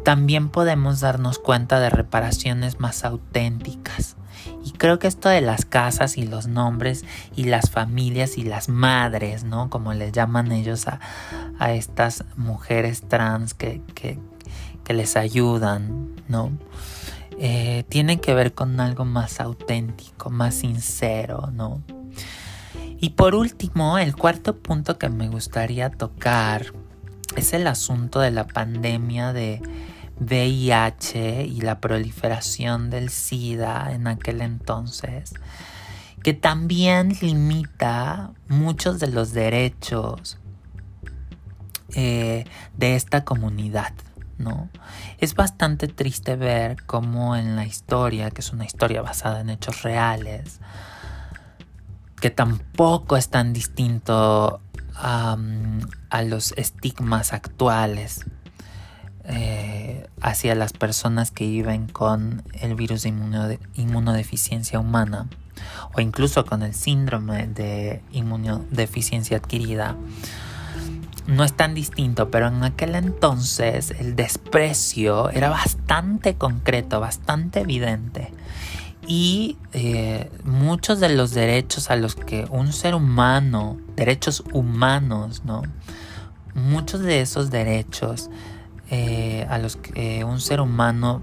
también 0.05 0.48
podemos 0.48 1.01
darnos 1.01 1.38
cuenta 1.38 1.81
de 1.81 1.89
reparaciones 1.89 2.79
más 2.79 3.03
auténticas. 3.03 4.15
Y 4.63 4.72
creo 4.72 5.00
que 5.00 5.08
esto 5.08 5.30
de 5.30 5.41
las 5.41 5.65
casas 5.65 6.18
y 6.18 6.24
los 6.24 6.48
nombres 6.48 7.03
y 7.36 7.46
las 7.46 7.72
familias 7.72 8.38
y 8.38 8.44
las 8.44 8.70
madres, 8.70 9.44
¿no? 9.44 9.70
Como 9.70 9.94
les 9.94 10.12
llaman 10.12 10.51
ellos 10.51 10.88
a, 10.88 11.00
estas 11.74 12.24
mujeres 12.38 13.01
trans 13.08 13.53
que, 13.53 13.82
les 14.88 15.15
ayudan, 15.15 16.10
¿no? 16.28 16.52
Eh, 17.39 17.86
tiene 17.88 18.19
que 18.19 18.34
ver 18.34 18.54
con 18.54 18.80
algo 18.82 19.06
más 19.06 19.39
auténtico, 19.39 20.30
más 20.30 20.56
sincero, 20.56 21.50
¿no? 21.54 21.82
Y 23.00 23.12
por 23.12 23.34
último, 23.34 23.97
el 23.97 24.15
cuarto 24.15 24.58
punto 24.58 25.00
que 25.00 25.10
me 25.10 25.30
gustaría 25.30 25.89
tocar 25.89 26.74
es 27.36 27.54
el 27.54 27.67
asunto 27.67 28.19
de 28.19 28.32
la 28.32 28.45
pandemia 28.47 29.34
de 29.34 29.62
VIH 30.21 31.45
y 31.45 31.62
la 31.62 31.79
proliferación 31.79 32.91
del 32.91 33.10
SIDA 33.10 33.91
en 33.91 34.07
aquel 34.07 34.41
entonces, 34.41 35.34
que 36.21 36.34
también 36.34 37.17
limita 37.21 38.31
muchos 38.47 38.99
de 38.99 39.07
los 39.07 39.34
derechos 39.34 40.38
eh, 41.95 42.45
de 42.77 42.95
esta 42.95 43.25
comunidad. 43.25 43.93
¿no? 44.38 44.69
Es 45.17 45.34
bastante 45.34 45.88
triste 45.88 46.36
ver 46.36 46.77
cómo 46.86 47.36
en 47.36 47.55
la 47.55 47.65
historia, 47.65 48.29
que 48.29 48.41
es 48.41 48.53
una 48.53 48.65
historia 48.65 49.01
basada 49.01 49.41
en 49.41 49.49
hechos 49.49 49.81
reales, 49.81 50.60
que 52.19 52.29
tampoco 52.29 53.17
es 53.17 53.29
tan 53.29 53.53
distinto 53.53 54.62
a 54.93 56.21
los 56.23 56.51
estigmas 56.57 57.34
actuales 57.34 58.23
eh, 59.25 60.07
hacia 60.21 60.55
las 60.55 60.73
personas 60.73 61.31
que 61.31 61.45
viven 61.47 61.88
con 61.88 62.43
el 62.60 62.75
virus 62.75 63.03
de 63.03 63.60
inmunodeficiencia 63.75 64.79
humana 64.79 65.27
o 65.93 66.01
incluso 66.01 66.45
con 66.45 66.63
el 66.63 66.73
síndrome 66.73 67.47
de 67.47 68.01
inmunodeficiencia 68.12 69.38
adquirida 69.38 69.95
no 71.27 71.43
es 71.43 71.53
tan 71.53 71.73
distinto, 71.73 72.29
pero 72.31 72.47
en 72.47 72.63
aquel 72.63 72.95
entonces 72.95 73.91
el 73.91 74.15
desprecio 74.15 75.29
era 75.29 75.49
bastante 75.49 76.36
concreto, 76.36 76.99
bastante 76.99 77.62
evidente. 77.62 78.34
Y 79.07 79.57
eh, 79.73 80.31
muchos 80.43 80.99
de 80.99 81.10
los 81.10 81.31
derechos 81.31 81.89
a 81.89 81.95
los 81.95 82.15
que 82.15 82.45
un 82.49 82.71
ser 82.73 82.95
humano, 82.95 83.77
derechos 83.95 84.43
humanos, 84.53 85.43
¿no? 85.45 85.63
Muchos 86.53 87.01
de 87.01 87.21
esos 87.21 87.49
derechos 87.49 88.29
eh, 88.91 89.47
a 89.49 89.58
los 89.58 89.77
que 89.77 90.25
un 90.25 90.41
ser 90.41 90.60
humano 90.60 91.21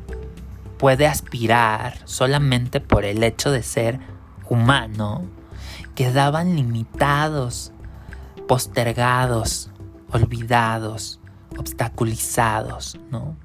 puede 0.79 1.07
aspirar 1.07 1.99
solamente 2.05 2.81
por 2.81 3.05
el 3.05 3.23
hecho 3.23 3.51
de 3.51 3.63
ser 3.63 4.01
humano, 4.49 5.27
quedaban 5.95 6.57
limitados, 6.57 7.73
postergados, 8.47 9.71
olvidados, 10.11 11.21
obstaculizados, 11.59 12.99
¿no? 13.11 13.37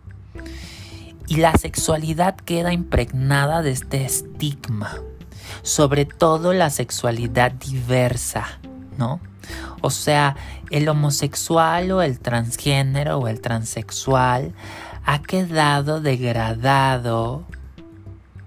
Y 1.28 1.38
la 1.38 1.54
sexualidad 1.58 2.36
queda 2.36 2.72
impregnada 2.72 3.62
de 3.62 3.72
este 3.72 4.06
estigma, 4.06 4.96
sobre 5.64 6.06
todo 6.06 6.54
la 6.54 6.70
sexualidad 6.70 7.52
diversa, 7.52 8.46
¿no? 8.98 9.20
O 9.86 9.90
sea, 9.90 10.38
el 10.72 10.88
homosexual 10.88 11.92
o 11.92 12.02
el 12.02 12.18
transgénero 12.18 13.18
o 13.18 13.28
el 13.28 13.42
transexual 13.42 14.54
ha 15.04 15.22
quedado 15.22 16.00
degradado 16.00 17.44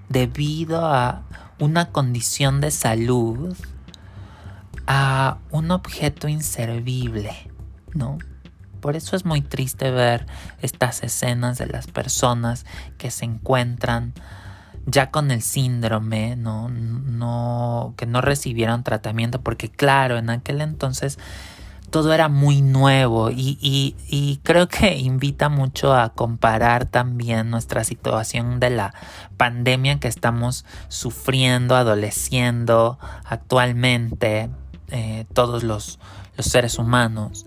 debido 0.09 0.87
a 0.87 1.25
una 1.59 1.93
condición 1.93 2.63
de 2.63 2.71
salud 2.71 3.55
a 4.87 5.37
un 5.51 5.73
objeto 5.73 6.27
inservible, 6.27 7.51
¿no? 7.93 8.17
Por 8.81 8.97
eso 8.97 9.15
es 9.15 9.27
muy 9.27 9.43
triste 9.43 9.91
ver 9.91 10.25
estas 10.63 11.03
escenas 11.03 11.59
de 11.59 11.67
las 11.67 11.87
personas 11.87 12.65
que 12.97 13.11
se 13.11 13.27
encuentran 13.27 14.15
ya 14.87 15.11
con 15.11 15.31
el 15.31 15.43
síndrome, 15.43 16.37
¿no? 16.37 16.69
no, 16.69 17.95
que 17.97 18.07
no 18.07 18.21
recibieron 18.21 18.85
tratamiento, 18.85 19.41
porque 19.41 19.69
claro, 19.69 20.17
en 20.17 20.31
aquel 20.31 20.61
entonces 20.61 21.19
todo 21.91 22.13
era 22.13 22.29
muy 22.29 22.63
nuevo 22.63 23.31
y, 23.31 23.59
y, 23.61 24.41
creo 24.43 24.69
que 24.69 24.97
invita 24.97 25.49
mucho 25.49 25.95
a 25.95 26.11
comparar 26.11 26.85
también 26.85 27.49
nuestra 27.49 27.85
situación 27.85 28.59
de 28.61 28.71
la 28.71 28.95
pandemia 29.37 30.01
que 30.01 30.09
estamos 30.09 30.65
sufriendo, 30.89 31.77
adoleciendo 31.77 32.99
actualmente, 33.25 34.51
eh, 34.89 35.27
todos 35.33 35.63
los, 35.63 35.99
los 36.37 36.47
seres 36.47 36.79
humanos. 36.79 37.47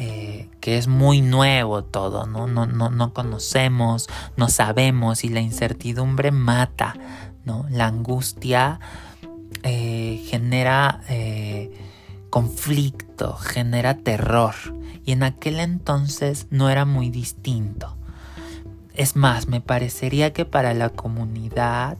Eh, 0.00 0.48
que 0.60 0.78
es 0.78 0.86
muy 0.86 1.22
nuevo 1.22 1.82
todo, 1.82 2.24
¿no? 2.24 2.46
No, 2.46 2.66
no, 2.66 2.88
no 2.88 3.12
conocemos, 3.12 4.06
no 4.36 4.48
sabemos 4.48 5.24
y 5.24 5.28
la 5.28 5.40
incertidumbre 5.40 6.30
mata, 6.30 6.94
¿no? 7.44 7.66
La 7.68 7.88
angustia 7.88 8.78
eh, 9.64 10.24
genera 10.28 11.00
eh, 11.08 11.76
conflicto, 12.30 13.34
genera 13.38 13.94
terror 13.94 14.54
y 15.04 15.10
en 15.10 15.24
aquel 15.24 15.58
entonces 15.58 16.46
no 16.50 16.70
era 16.70 16.84
muy 16.84 17.10
distinto. 17.10 17.96
Es 18.94 19.16
más, 19.16 19.48
me 19.48 19.60
parecería 19.60 20.32
que 20.32 20.44
para 20.44 20.74
la 20.74 20.90
comunidad 20.90 21.98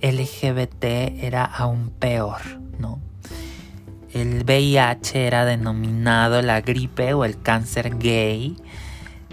LGBT 0.00 0.84
era 1.22 1.44
aún 1.44 1.90
peor, 1.90 2.40
¿no? 2.78 2.98
El 4.12 4.44
VIH 4.44 5.26
era 5.26 5.44
denominado 5.44 6.42
la 6.42 6.60
gripe 6.60 7.14
o 7.14 7.24
el 7.24 7.40
cáncer 7.40 7.96
gay 7.98 8.56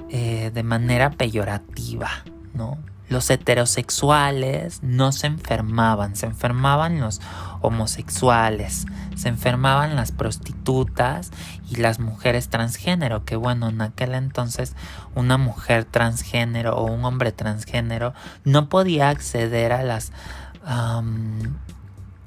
eh, 0.10 0.52
de 0.54 0.64
manera 0.64 1.12
peyorativa, 1.12 2.10
¿no? 2.54 2.78
Los 3.10 3.30
heterosexuales 3.30 4.84
no 4.84 5.14
se 5.14 5.28
enfermaban, 5.28 6.18
se 6.18 6.26
enfermaban 6.26 7.00
los 7.00 7.22
homosexuales, 7.62 8.86
se 9.16 9.30
enfermaban 9.30 9.96
las 9.96 10.12
prostitutas 10.12 11.32
y 11.70 11.78
las 11.78 12.00
mujeres 12.00 12.50
transgénero, 12.50 13.24
que 13.24 13.38
bueno, 13.38 13.70
en 13.70 13.82
aquel 13.82 14.14
entonces 14.14 14.76
una 15.16 15.38
mujer 15.38 15.86
transgénero 15.86 16.76
o 16.76 16.84
un 16.84 17.06
hombre 17.06 17.32
transgénero 17.32 18.14
no 18.44 18.68
podía 18.68 19.10
acceder 19.10 19.72
a 19.72 19.84
las 19.84 20.12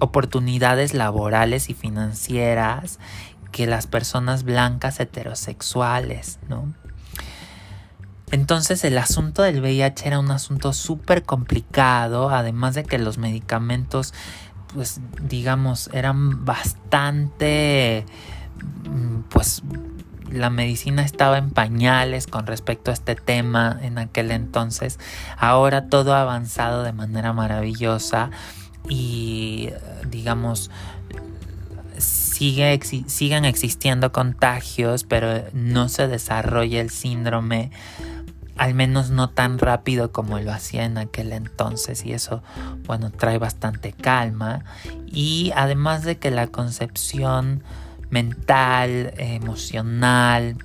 oportunidades 0.00 0.94
laborales 0.94 1.70
y 1.70 1.74
financieras 1.74 2.98
que 3.52 3.66
las 3.66 3.86
personas 3.86 4.44
blancas 4.44 5.00
heterosexuales, 5.00 6.38
¿no? 6.48 6.72
Entonces 8.30 8.84
el 8.84 8.96
asunto 8.98 9.42
del 9.42 9.60
VIH 9.60 10.06
era 10.06 10.20
un 10.20 10.30
asunto 10.30 10.72
súper 10.72 11.24
complicado, 11.24 12.30
además 12.30 12.74
de 12.74 12.84
que 12.84 12.98
los 12.98 13.18
medicamentos, 13.18 14.14
pues 14.72 15.00
digamos, 15.20 15.90
eran 15.92 16.44
bastante, 16.44 18.06
mm, 18.88 19.22
pues 19.30 19.62
la 20.30 20.48
medicina 20.48 21.02
estaba 21.02 21.38
en 21.38 21.50
pañales 21.50 22.28
con 22.28 22.46
respecto 22.46 22.92
a 22.92 22.94
este 22.94 23.16
tema 23.16 23.76
en 23.82 23.98
aquel 23.98 24.30
entonces. 24.30 25.00
Ahora 25.36 25.88
todo 25.88 26.14
ha 26.14 26.22
avanzado 26.22 26.84
de 26.84 26.92
manera 26.92 27.32
maravillosa 27.32 28.30
y 28.88 29.70
digamos 30.08 30.70
sigue, 31.98 32.80
siguen 33.06 33.44
existiendo 33.44 34.12
contagios, 34.12 35.04
pero 35.04 35.44
no 35.52 35.88
se 35.88 36.08
desarrolla 36.08 36.80
el 36.80 36.90
síndrome 36.90 37.70
al 38.60 38.74
menos 38.74 39.08
no 39.08 39.30
tan 39.30 39.58
rápido 39.58 40.12
como 40.12 40.38
lo 40.38 40.52
hacía 40.52 40.84
en 40.84 40.98
aquel 40.98 41.32
entonces 41.32 42.04
y 42.04 42.12
eso 42.12 42.42
bueno 42.84 43.10
trae 43.10 43.38
bastante 43.38 43.92
calma. 43.92 44.64
Y 45.06 45.50
además 45.56 46.04
de 46.04 46.18
que 46.18 46.30
la 46.30 46.46
concepción 46.46 47.64
mental, 48.10 49.14
emocional, 49.16 50.58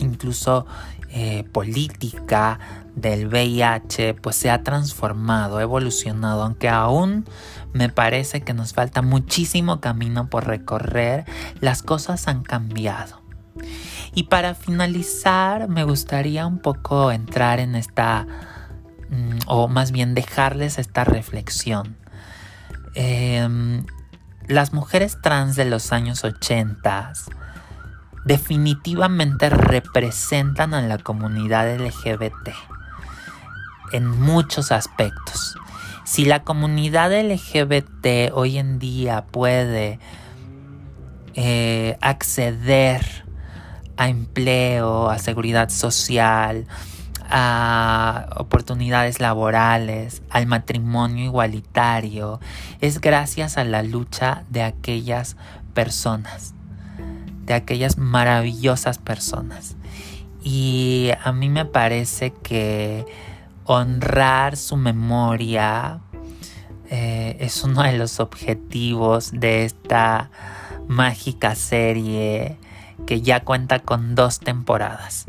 incluso 0.00 0.66
eh, 1.10 1.44
política 1.52 2.58
del 2.94 3.26
VIH 3.26 4.14
pues 4.14 4.36
se 4.36 4.50
ha 4.50 4.62
transformado, 4.62 5.60
evolucionado, 5.60 6.42
aunque 6.42 6.68
aún 6.68 7.24
me 7.72 7.88
parece 7.88 8.42
que 8.42 8.54
nos 8.54 8.72
falta 8.72 9.02
muchísimo 9.02 9.80
camino 9.80 10.28
por 10.28 10.46
recorrer, 10.46 11.24
las 11.60 11.82
cosas 11.82 12.28
han 12.28 12.42
cambiado. 12.42 13.22
Y 14.14 14.24
para 14.24 14.54
finalizar, 14.54 15.68
me 15.68 15.84
gustaría 15.84 16.46
un 16.46 16.58
poco 16.58 17.10
entrar 17.10 17.58
en 17.58 17.74
esta, 17.74 18.26
mm, 19.10 19.38
o 19.46 19.66
más 19.66 19.90
bien 19.90 20.14
dejarles 20.14 20.78
esta 20.78 21.04
reflexión. 21.04 21.96
Em, 22.94 23.84
las 24.46 24.72
mujeres 24.72 25.18
trans 25.20 25.56
de 25.56 25.64
los 25.64 25.92
años 25.92 26.22
80 26.22 27.12
definitivamente 28.24 29.50
representan 29.50 30.74
a 30.74 30.82
la 30.82 30.98
comunidad 30.98 31.68
LGBT 31.68 32.54
en 33.92 34.08
muchos 34.08 34.72
aspectos. 34.72 35.56
Si 36.04 36.24
la 36.24 36.42
comunidad 36.42 37.12
LGBT 37.12 38.32
hoy 38.34 38.58
en 38.58 38.78
día 38.78 39.24
puede 39.24 39.98
eh, 41.34 41.96
acceder 42.00 43.24
a 43.96 44.08
empleo, 44.08 45.08
a 45.08 45.18
seguridad 45.18 45.70
social, 45.70 46.66
a 47.30 48.28
oportunidades 48.36 49.20
laborales, 49.20 50.22
al 50.30 50.46
matrimonio 50.46 51.24
igualitario, 51.24 52.40
es 52.80 53.00
gracias 53.00 53.56
a 53.56 53.64
la 53.64 53.82
lucha 53.82 54.44
de 54.50 54.62
aquellas 54.62 55.36
personas, 55.72 56.54
de 57.44 57.54
aquellas 57.54 57.98
maravillosas 57.98 58.98
personas. 58.98 59.76
Y 60.42 61.10
a 61.24 61.32
mí 61.32 61.48
me 61.48 61.64
parece 61.64 62.32
que 62.32 63.06
honrar 63.64 64.56
su 64.56 64.76
memoria 64.76 66.00
eh, 66.90 67.36
es 67.40 67.64
uno 67.64 67.82
de 67.82 67.96
los 67.96 68.20
objetivos 68.20 69.32
de 69.32 69.64
esta 69.64 70.30
mágica 70.86 71.54
serie 71.54 72.58
que 73.06 73.22
ya 73.22 73.40
cuenta 73.40 73.80
con 73.80 74.14
dos 74.14 74.38
temporadas. 74.38 75.26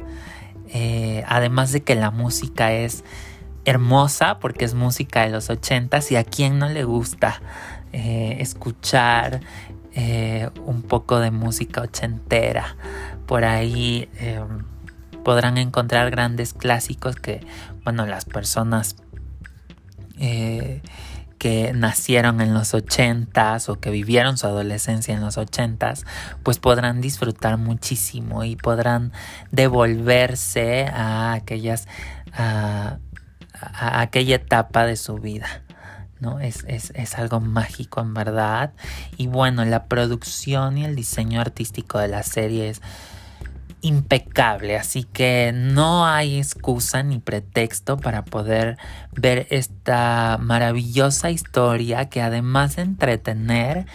Eh, 0.67 1.23
además 1.27 1.71
de 1.71 1.81
que 1.83 1.95
la 1.95 2.11
música 2.11 2.73
es 2.73 3.03
hermosa 3.63 4.39
porque 4.39 4.65
es 4.65 4.73
música 4.73 5.23
de 5.23 5.29
los 5.29 5.49
ochentas 5.49 6.11
y 6.11 6.17
a 6.17 6.23
quien 6.23 6.59
no 6.59 6.69
le 6.69 6.83
gusta 6.83 7.41
eh, 7.93 8.37
escuchar 8.39 9.41
un 10.65 10.81
poco 10.81 11.19
de 11.19 11.31
música 11.31 11.79
ochentera. 11.79 12.75
Por 13.25 13.45
ahí 13.45 14.09
podrán 15.25 15.57
encontrar 15.57 16.11
grandes 16.11 16.53
clásicos 16.53 17.17
que, 17.17 17.45
bueno, 17.83 18.05
las 18.05 18.23
personas 18.23 18.95
que 20.17 21.73
nacieron 21.73 22.39
en 22.39 22.53
los 22.53 22.73
ochentas 22.73 23.67
o 23.67 23.79
que 23.79 23.89
vivieron 23.89 24.37
su 24.37 24.47
adolescencia 24.47 25.13
en 25.13 25.21
los 25.21 25.37
ochentas, 25.37 26.05
pues 26.43 26.59
podrán 26.59 27.01
disfrutar 27.01 27.57
muchísimo 27.57 28.45
y 28.45 28.55
podrán 28.55 29.11
devolverse 29.51 30.85
a 30.85 31.33
aquellas 31.33 31.87
a, 32.33 32.99
aquella 33.79 34.35
etapa 34.35 34.85
de 34.85 34.95
su 34.95 35.15
vida. 35.17 35.47
¿no? 36.19 36.39
Es, 36.39 36.63
es, 36.67 36.91
es, 36.95 37.15
algo 37.15 37.41
mágico 37.41 37.99
en 37.99 38.13
verdad. 38.13 38.73
Y 39.17 39.27
bueno, 39.27 39.65
la 39.65 39.85
producción 39.85 40.77
y 40.77 40.85
el 40.85 40.95
diseño 40.95 41.41
artístico 41.41 41.99
de 41.99 42.07
la 42.07 42.23
serie 42.23 42.69
es 42.69 42.81
impecable, 43.85 44.77
así 44.77 45.03
que 45.03 45.51
no 45.53 46.07
hay 46.07 46.37
excusa 46.37 47.03
ni 47.03 47.19
pretexto 47.19 47.97
para 47.97 48.25
poder 48.25 48.77
ver 49.11 49.45
esta 49.51 50.39
maravillosa 50.41 51.29
historia 51.29 52.09
que 52.09 52.21
además 52.21 52.77
de 52.77 52.81
entretener, 52.81 53.85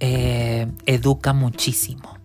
eh, 0.00 0.66
educa 0.86 1.34
muchísimo. 1.34 2.18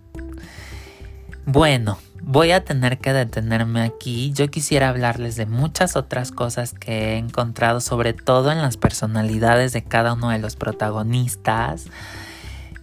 Bueno, 1.46 1.98
voy 2.22 2.52
a 2.52 2.64
tener 2.64 3.00
que 3.00 3.12
detenerme 3.12 3.82
aquí. 3.82 4.32
Yo 4.34 4.50
quisiera 4.50 4.88
hablarles 4.88 5.36
de 5.36 5.46
muchas 5.46 5.98
otras 5.98 6.32
cosas 6.32 6.74
que 6.74 7.14
he 7.14 7.18
encontrado, 7.18 7.82
sobre 7.82 8.14
todo 8.14 8.52
en 8.52 8.62
las 8.62 8.78
personalidades 8.78 9.74
de 9.74 9.84
cada 9.84 10.14
uno 10.14 10.30
de 10.30 10.40
los 10.40 10.56
protagonistas 10.56 11.88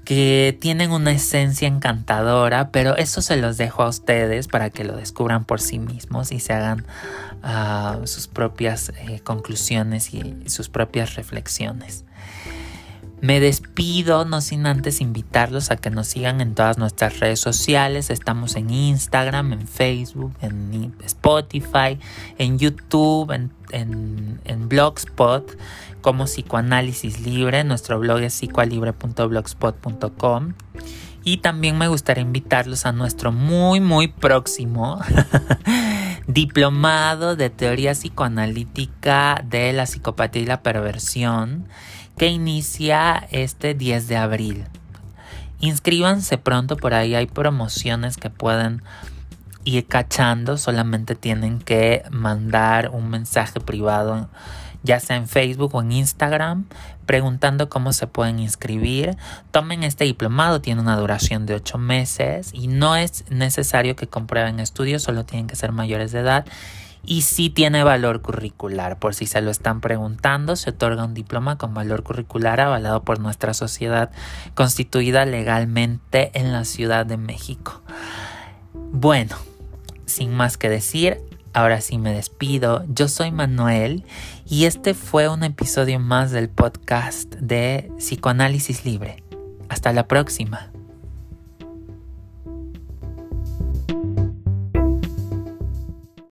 que 0.05 0.57
tienen 0.61 0.93
una 0.93 1.13
esencia 1.13 1.67
encantadora, 1.67 2.71
pero 2.71 2.97
eso 2.97 3.23
se 3.23 3.37
los 3.37 3.57
dejo 3.57 3.83
a 3.83 3.89
ustedes 3.89 4.49
para 4.49 4.71
que 4.71 4.85
lo 4.85 4.97
descubran 4.97 5.45
por 5.45 5.61
sí 5.61 5.79
mismos 5.79 6.31
y 6.33 6.41
se 6.41 6.53
hagan 6.53 6.87
ah, 7.43 7.99
sus 8.05 8.29
propias 8.29 8.93
eh, 9.09 9.21
conclusiones 9.25 10.13
y 10.15 10.49
sus 10.49 10.69
propias 10.69 11.15
reflexiones. 11.15 12.05
Me 13.25 13.41
despido, 13.41 14.27
no 14.27 14.43
sin 14.43 14.67
antes 14.67 15.01
invitarlos 15.01 15.71
a 15.71 15.77
que 15.77 15.89
nos 15.89 16.09
sigan 16.09 16.43
en 16.43 16.55
todas 16.55 16.77
nuestras 16.77 17.21
redes 17.21 17.41
sociales. 17.41 18.11
Estamos 18.11 18.55
en 18.55 18.69
Instagram, 18.69 19.55
en 19.55 19.67
Facebook, 19.67 20.35
en 20.43 20.95
Spotify, 21.03 21.99
en 22.37 22.59
YouTube, 22.59 23.31
en, 23.31 23.51
en 23.81 24.69
Blogspot 24.69 25.57
como 26.05 26.27
Psicoanálisis 26.27 27.21
Libre. 27.21 27.65
Nuestro 27.65 27.99
blog 27.99 28.21
es 28.21 28.35
psicoalibre.blogspot.com. 28.35 30.53
Y 31.25 31.39
también 31.39 31.79
me 31.79 31.89
gustaría 31.89 32.23
invitarlos 32.23 32.85
a 32.85 32.93
nuestro 32.93 33.33
muy, 33.33 33.81
muy 33.81 34.09
próximo 34.09 35.01
diplomado 36.27 37.37
de 37.37 37.49
teoría 37.49 37.93
psicoanalítica 37.93 39.43
de 39.49 39.73
la 39.73 39.87
psicopatía 39.87 40.43
y 40.43 40.47
la 40.47 40.63
perversión 40.63 41.67
que 42.19 42.29
inicia 42.29 43.27
este 43.31 43.73
10 43.73 44.07
de 44.07 44.19
abril. 44.19 44.65
Inscríbanse 45.61 46.37
pronto, 46.37 46.77
por 46.77 46.93
ahí 46.93 47.15
hay 47.15 47.27
promociones 47.27 48.19
que 48.19 48.29
pueden 48.29 48.83
ir 49.65 49.87
cachando, 49.87 50.57
solamente 50.57 51.15
tienen 51.15 51.59
que 51.59 52.05
mandar 52.11 52.91
un 52.91 53.11
mensaje 53.11 53.61
privado 53.61 54.29
ya 54.85 55.01
sea 55.01 55.17
en 55.17 55.27
Facebook 55.27 55.75
o 55.75 55.81
en 55.81 55.91
Instagram, 55.93 56.67
preguntando 57.07 57.69
cómo 57.69 57.93
se 57.93 58.07
pueden 58.07 58.39
inscribir. 58.39 59.17
Tomen 59.51 59.83
este 59.83 60.05
diplomado, 60.05 60.61
tiene 60.61 60.83
una 60.83 60.97
duración 60.97 61.47
de 61.47 61.55
8 61.55 61.79
meses 61.79 62.51
y 62.53 62.69
no 62.69 62.95
es 62.95 63.25
necesario 63.31 63.97
que 63.97 64.07
comprueben 64.07 64.61
estudios, 64.61 65.03
solo 65.03 65.25
tienen 65.25 65.47
que 65.47 65.57
ser 65.57 65.73
mayores 65.73 66.13
de 66.13 66.21
edad 66.21 66.45
y 67.03 67.23
sí 67.23 67.49
tiene 67.49 67.83
valor 67.83 68.21
curricular. 68.21 68.99
Por 68.99 69.15
si 69.15 69.25
se 69.25 69.41
lo 69.41 69.51
están 69.51 69.81
preguntando, 69.81 70.55
se 70.55 70.71
otorga 70.71 71.05
un 71.05 71.15
diploma 71.15 71.57
con 71.57 71.73
valor 71.73 72.03
curricular 72.03 72.61
avalado 72.61 73.05
por 73.05 73.21
nuestra 73.21 73.55
sociedad 73.55 74.11
constituida 74.55 75.25
legalmente 75.25 76.31
en 76.35 76.53
la 76.53 76.65
Ciudad 76.67 77.07
de 77.07 77.17
México. 77.17 77.83
Bueno, 78.93 79.37
sin 80.07 80.33
más 80.33 80.57
que 80.57 80.69
decir, 80.69 81.21
ahora 81.53 81.81
sí 81.81 81.99
me 81.99 82.13
despido. 82.13 82.85
Yo 82.89 83.09
soy 83.09 83.31
Manuel 83.31 84.05
y 84.47 84.65
este 84.67 84.95
fue 84.95 85.29
un 85.29 85.45
episodio 85.45 85.99
más 86.01 86.31
del 86.31 86.49
podcast 86.49 87.35
de 87.37 87.91
Psicoanálisis 87.99 88.85
Libre. 88.85 89.23
Hasta 89.69 89.93
la 89.93 90.07
próxima. 90.07 90.74